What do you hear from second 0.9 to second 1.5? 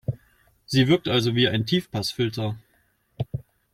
also wie